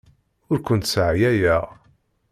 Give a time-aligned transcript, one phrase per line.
[0.51, 1.63] Ur kent-sseɛyayeɣ.